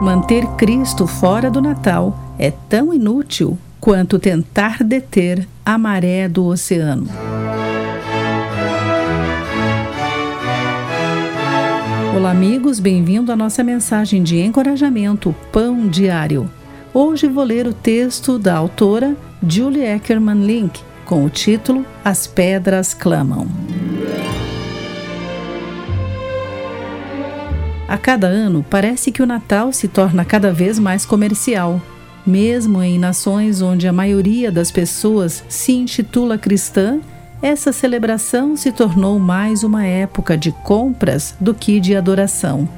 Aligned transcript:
Manter 0.00 0.46
Cristo 0.56 1.08
fora 1.08 1.50
do 1.50 1.60
Natal 1.60 2.16
é 2.38 2.52
tão 2.52 2.94
inútil 2.94 3.58
quanto 3.80 4.16
tentar 4.16 4.84
deter 4.84 5.46
a 5.66 5.76
maré 5.76 6.28
do 6.28 6.44
oceano. 6.44 7.08
Olá, 12.16 12.30
amigos, 12.30 12.78
bem-vindo 12.78 13.32
à 13.32 13.36
nossa 13.36 13.64
mensagem 13.64 14.22
de 14.22 14.38
encorajamento 14.38 15.34
Pão 15.50 15.88
Diário. 15.88 16.48
Hoje 16.94 17.26
vou 17.26 17.42
ler 17.42 17.66
o 17.66 17.72
texto 17.72 18.38
da 18.38 18.56
autora 18.56 19.16
Julie 19.42 19.84
Eckerman 19.84 20.46
Link 20.46 20.80
com 21.04 21.24
o 21.24 21.28
título 21.28 21.84
As 22.04 22.24
Pedras 22.24 22.94
Clamam. 22.94 23.48
A 27.88 27.96
cada 27.96 28.26
ano, 28.26 28.62
parece 28.68 29.10
que 29.10 29.22
o 29.22 29.26
Natal 29.26 29.72
se 29.72 29.88
torna 29.88 30.22
cada 30.22 30.52
vez 30.52 30.78
mais 30.78 31.06
comercial. 31.06 31.80
Mesmo 32.26 32.82
em 32.82 32.98
nações 32.98 33.62
onde 33.62 33.88
a 33.88 33.92
maioria 33.94 34.52
das 34.52 34.70
pessoas 34.70 35.42
se 35.48 35.72
intitula 35.72 36.36
cristã, 36.36 37.00
essa 37.40 37.72
celebração 37.72 38.58
se 38.58 38.70
tornou 38.72 39.18
mais 39.18 39.64
uma 39.64 39.86
época 39.86 40.36
de 40.36 40.52
compras 40.52 41.34
do 41.40 41.54
que 41.54 41.80
de 41.80 41.96
adoração. 41.96 42.68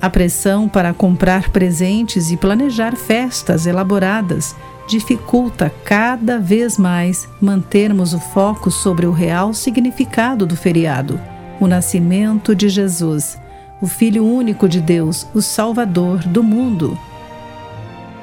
A 0.00 0.08
pressão 0.08 0.68
para 0.68 0.94
comprar 0.94 1.48
presentes 1.48 2.30
e 2.30 2.36
planejar 2.36 2.94
festas 2.94 3.66
elaboradas 3.66 4.54
dificulta 4.88 5.72
cada 5.84 6.38
vez 6.38 6.78
mais 6.78 7.28
mantermos 7.40 8.14
o 8.14 8.20
foco 8.20 8.70
sobre 8.70 9.06
o 9.06 9.12
real 9.12 9.52
significado 9.52 10.46
do 10.46 10.56
feriado, 10.56 11.20
o 11.58 11.66
nascimento 11.66 12.54
de 12.54 12.68
Jesus 12.68 13.39
o 13.80 13.86
Filho 13.86 14.24
único 14.24 14.68
de 14.68 14.80
Deus, 14.80 15.26
o 15.34 15.40
Salvador 15.40 16.18
do 16.24 16.42
mundo. 16.42 16.98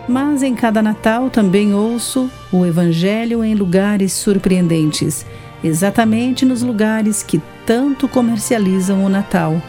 Mas 0.08 0.44
em 0.44 0.56
cada 0.56 0.82
Natal 0.82 1.30
também 1.30 1.74
ouço 1.74 2.30
o 2.52 2.66
Evangelho 2.66 3.44
em 3.44 3.56
lugares 3.56 4.14
surpreendentes, 4.14 5.26
exatamente 5.64 6.46
nos 6.46 6.62
lugares 6.62 7.24
que 7.24 7.42
tanto 7.66 8.08
comercializam 8.08 9.04
o 9.04 9.10
Natal, 9.10 9.62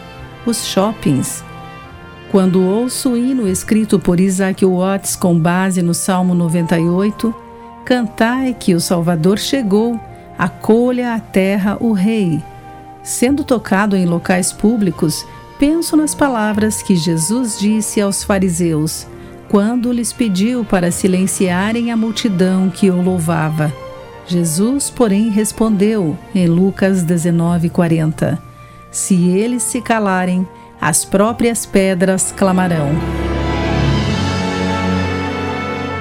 os 0.45 0.65
shoppings. 0.65 1.43
Quando 2.31 2.63
ouço 2.63 3.11
o 3.11 3.17
hino 3.17 3.47
escrito 3.47 3.99
por 3.99 4.19
Isaac 4.19 4.63
Watts 4.63 5.15
com 5.15 5.37
base 5.37 5.81
no 5.81 5.95
Salmo 5.95 6.35
98, 6.35 7.35
cantai 7.83 8.55
que 8.57 8.75
o 8.75 8.79
Salvador 8.79 9.39
chegou, 9.39 9.99
acolha 10.37 11.15
a 11.15 11.19
terra 11.19 11.75
o 11.79 11.91
Rei. 11.91 12.41
Sendo 13.01 13.43
tocado 13.43 13.95
em 13.95 14.05
locais 14.05 14.53
públicos, 14.53 15.25
penso 15.59 15.97
nas 15.97 16.15
palavras 16.15 16.81
que 16.81 16.95
Jesus 16.95 17.59
disse 17.59 17.99
aos 17.99 18.23
fariseus 18.23 19.05
quando 19.49 19.91
lhes 19.91 20.13
pediu 20.13 20.63
para 20.63 20.89
silenciarem 20.89 21.91
a 21.91 21.97
multidão 21.97 22.69
que 22.69 22.89
o 22.89 23.01
louvava. 23.01 23.73
Jesus, 24.25 24.89
porém, 24.89 25.29
respondeu 25.29 26.17
em 26.33 26.47
Lucas 26.47 27.03
19:40: 27.03 28.39
Se 28.89 29.15
eles 29.27 29.63
se 29.63 29.81
calarem, 29.81 30.47
as 30.79 31.03
próprias 31.03 31.65
pedras 31.65 32.31
clamarão. 32.31 32.89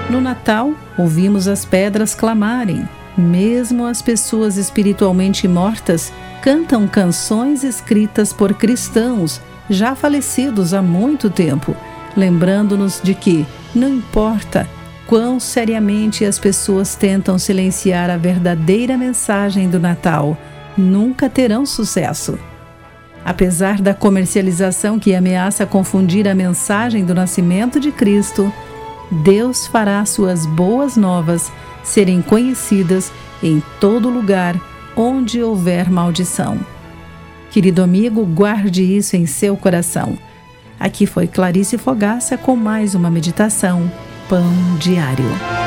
No 0.08 0.20
Natal, 0.20 0.72
ouvimos 0.96 1.48
as 1.48 1.64
pedras 1.64 2.14
clamarem. 2.14 2.86
Mesmo 3.18 3.84
as 3.84 4.00
pessoas 4.00 4.56
espiritualmente 4.56 5.48
mortas 5.48 6.12
cantam 6.40 6.86
canções 6.86 7.64
escritas 7.64 8.32
por 8.32 8.54
cristãos 8.54 9.40
já 9.68 9.96
falecidos 9.96 10.72
há 10.72 10.80
muito 10.80 11.28
tempo, 11.28 11.74
lembrando-nos 12.16 13.00
de 13.02 13.14
que 13.14 13.44
não 13.74 13.88
importa 13.88 14.68
quão 15.04 15.40
seriamente 15.40 16.24
as 16.24 16.38
pessoas 16.38 16.94
tentam 16.94 17.36
silenciar 17.40 18.08
a 18.08 18.16
verdadeira 18.16 18.96
mensagem 18.96 19.68
do 19.68 19.80
Natal, 19.80 20.38
nunca 20.76 21.28
terão 21.28 21.66
sucesso. 21.66 22.38
Apesar 23.24 23.80
da 23.80 23.92
comercialização 23.92 24.96
que 24.96 25.12
ameaça 25.12 25.66
confundir 25.66 26.28
a 26.28 26.36
mensagem 26.36 27.04
do 27.04 27.16
nascimento 27.16 27.80
de 27.80 27.90
Cristo, 27.90 28.52
Deus 29.10 29.66
fará 29.66 30.04
suas 30.04 30.46
boas 30.46 30.96
novas 30.96 31.50
serem 31.82 32.20
conhecidas 32.22 33.12
em 33.42 33.62
todo 33.80 34.08
lugar 34.08 34.60
onde 34.96 35.42
houver 35.42 35.90
maldição. 35.90 36.58
Querido 37.50 37.82
amigo, 37.82 38.24
guarde 38.26 38.82
isso 38.82 39.16
em 39.16 39.26
seu 39.26 39.56
coração. 39.56 40.18
Aqui 40.78 41.06
foi 41.06 41.26
Clarice 41.26 41.78
Fogaça 41.78 42.36
com 42.36 42.54
mais 42.54 42.94
uma 42.94 43.10
meditação 43.10 43.90
Pão 44.28 44.52
Diário. 44.78 45.57